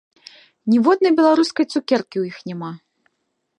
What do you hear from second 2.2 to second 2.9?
іх няма!